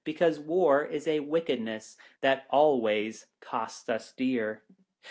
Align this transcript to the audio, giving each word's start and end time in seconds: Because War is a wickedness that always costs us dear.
Because 0.03 0.39
War 0.39 0.83
is 0.83 1.07
a 1.07 1.19
wickedness 1.19 1.95
that 2.21 2.47
always 2.49 3.27
costs 3.39 3.87
us 3.87 4.11
dear. 4.13 4.63